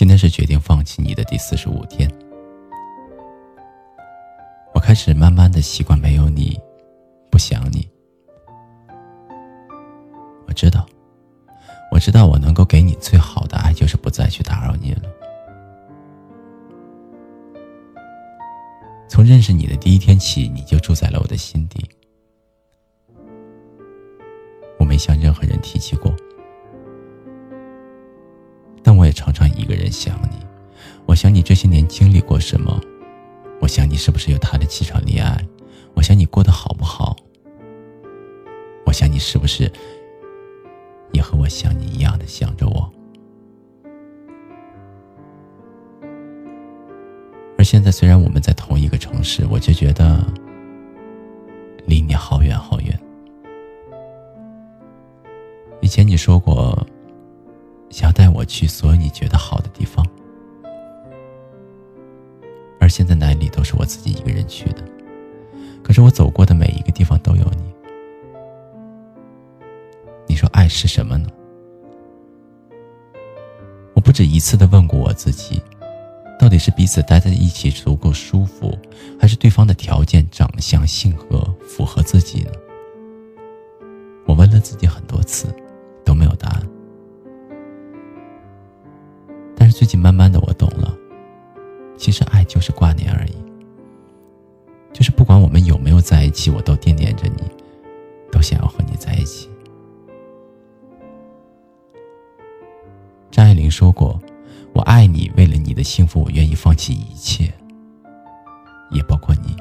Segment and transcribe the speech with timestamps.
[0.00, 2.10] 今天是决定放弃你的第四十五天，
[4.72, 6.58] 我开始慢慢的习惯没有你，
[7.30, 7.86] 不想你。
[10.48, 10.86] 我知道，
[11.92, 15.02] 我知道，我能够给你最好的爱，就是不再去打扰你了。
[19.06, 21.86] 从认识你的第一天起，你就住在了我的心底。
[24.78, 26.10] 我没向任何人提起过，
[29.32, 30.44] 常常一个人想你。
[31.06, 32.80] 我想你这些年经历过什么？
[33.60, 35.40] 我想你是不是有他的几场恋爱？
[35.94, 37.16] 我想你过得好不好？
[38.86, 39.70] 我想你是不是
[41.12, 42.92] 也和我想你一样的想着我？
[47.56, 50.24] 而现在，虽然我们在同一个城市，我就觉得
[51.86, 52.98] 离你好远好远。
[55.80, 56.86] 以前你说过，
[58.40, 60.02] 我去所有你觉得好的地方，
[62.80, 64.82] 而现在哪里都是我自己一个人去的。
[65.82, 67.70] 可是我走过的每一个地方都有你。
[70.26, 71.28] 你说爱是什么呢？
[73.92, 75.62] 我不止一次的问过我自己。
[76.38, 78.74] 到底是彼此待在一起足够舒服，
[79.20, 82.50] 还是对方的条件、长相、性格符合自己呢？
[84.24, 85.54] 我问了自己很多次，
[89.80, 90.94] 最近慢慢的我懂了，
[91.96, 93.34] 其实爱就是挂念而已，
[94.92, 97.42] 就是不管我们有没有在一起，我都惦念着你，
[98.30, 99.48] 都想要和你在一起。
[103.30, 104.20] 张爱玲说过。
[104.74, 107.50] 我爱你，为了你的幸福，我愿意放弃一切，
[108.90, 109.56] 也包括你。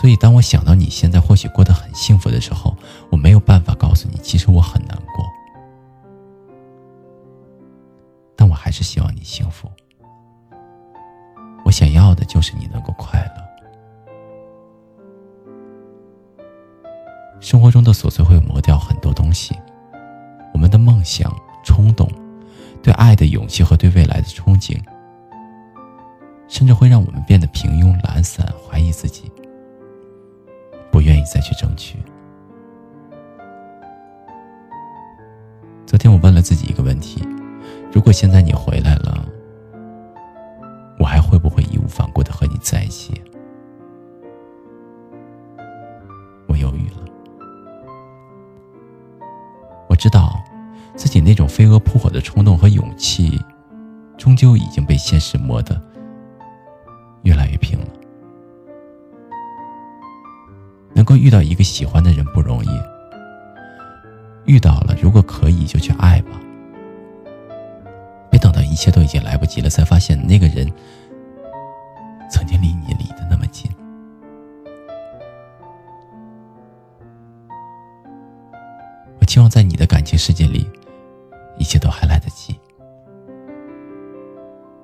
[0.00, 2.74] 所以，当我想到你现在或许过得很幸福的时候，
[3.10, 5.23] 我没有办法告诉你，其实我很难过。
[8.74, 9.70] 是希望你幸福。
[11.64, 13.44] 我想要的就是你能够快乐。
[17.40, 19.54] 生活中的琐碎会磨掉很多东西，
[20.52, 21.32] 我们的梦想、
[21.64, 22.10] 冲动。
[22.82, 24.78] 对爱的勇气和对未来的憧憬，
[26.48, 29.32] 甚至会让我们变得平庸、懒散，怀疑自己，
[30.92, 31.96] 不愿意再去争取。
[35.86, 37.26] 昨天我问了自己一个问题：
[38.04, 39.24] 如果现在你回来了，
[40.98, 43.18] 我还会不会义无反顾的和你在一起？
[46.46, 46.96] 我犹豫了。
[49.88, 50.38] 我知道。
[50.96, 53.40] 自己那种飞蛾扑火的冲动和勇气，
[54.16, 55.80] 终究已经被现实磨得
[57.22, 57.86] 越来越平了。
[60.92, 62.68] 能够遇到一个喜欢的人不容易，
[64.44, 66.38] 遇到了，如果可以就去爱吧，
[68.74, 70.66] 一切都已经来不及了，才发现那个人
[72.28, 73.70] 曾经离你离得那么近。
[79.20, 80.68] 我希望在你的感情世界里。
[81.56, 82.58] 一切都还来得及，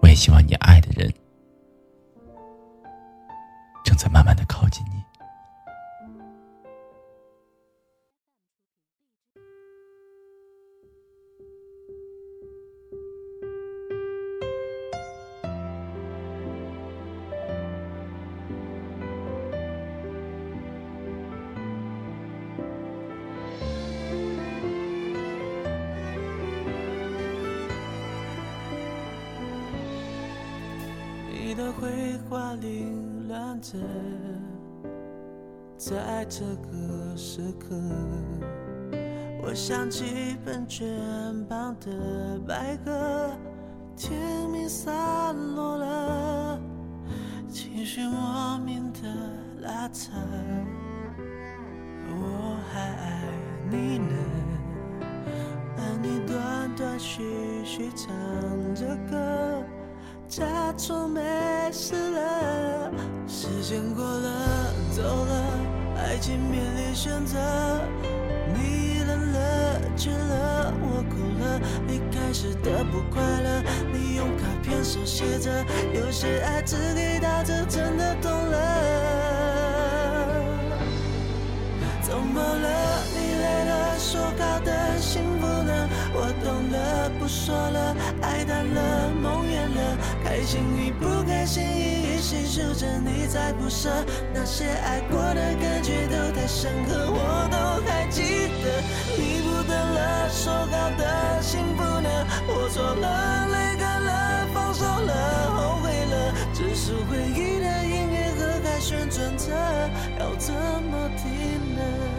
[0.00, 1.12] 我也希望你爱的人
[3.84, 4.92] 正在慢慢的靠近你。
[31.46, 33.76] 你的绘画凌乱着，
[35.76, 37.76] 在这个时刻，
[39.42, 40.88] 我想起喷泉
[41.46, 43.30] 旁的白鸽，
[43.94, 46.58] 天明散落了，
[47.46, 49.00] 情绪莫名的
[49.60, 50.12] 拉扯，
[52.08, 53.20] 我还爱
[53.70, 54.16] 你呢，
[55.76, 57.22] 而你断断续
[57.66, 58.08] 续唱
[58.74, 59.33] 着歌。
[60.76, 61.20] 假装没
[61.72, 62.90] 事了，
[63.28, 65.58] 时间过了，走了，
[65.96, 67.38] 爱情面临选择。
[68.52, 73.62] 你冷了，倦了，我哭了，离开时的不快乐。
[73.92, 78.58] 你用卡片手写着，有些爱只给到这，真的懂了。
[82.02, 83.04] 怎么了？
[83.14, 85.88] 你累了，说好的幸福呢？
[86.14, 89.48] 我懂了，不说了，爱淡了，梦
[90.34, 93.88] 开心与不开心一一细数着你再不舍
[94.34, 98.82] 那些爱过的感觉都太深刻我都还记得。
[99.16, 102.10] 你不等了说好的幸福呢
[102.48, 109.52] 我错了泪干了放手了后悔了只是回忆的音乐盒还旋转着
[110.18, 111.30] 要怎么停
[111.78, 112.13] 呢？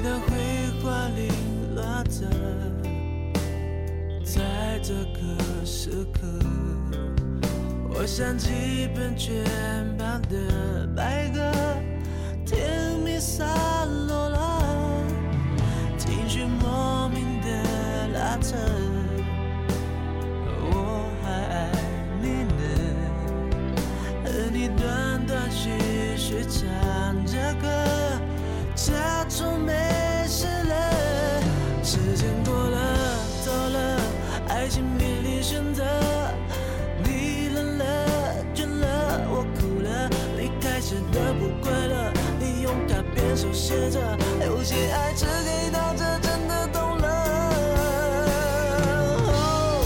[0.00, 1.28] 快零
[1.74, 2.24] 落着，
[4.24, 6.20] 在这个时刻，
[7.90, 9.44] 我想起喷泉
[9.98, 11.40] 旁的白鸽，
[12.46, 13.48] 甜蜜散
[14.06, 14.62] 落了，
[15.96, 17.48] 情绪莫名的
[18.14, 18.56] 拉扯。
[20.60, 21.72] 我还爱
[22.22, 22.62] 你呢，
[24.24, 25.70] 和你断断续
[26.16, 27.66] 续唱着歌，
[28.88, 28.94] 假
[29.28, 29.72] 装没
[30.26, 30.72] 事了。
[31.82, 32.78] 时间过了，
[33.44, 34.00] 走了，
[34.48, 35.84] 爱情面临选择。
[37.04, 37.84] 你冷了，
[38.54, 40.08] 倦了，我哭了，
[40.38, 44.00] 离开时的不快乐，你用卡片手写着，
[44.46, 47.06] 有些爱只给到这，真的懂了。
[49.28, 49.84] 哦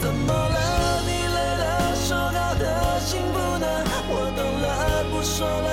[0.00, 0.56] 怎么了？
[1.04, 2.64] 你累了，说好的
[3.00, 3.66] 幸福呢？
[4.08, 5.71] 我懂了，不说了，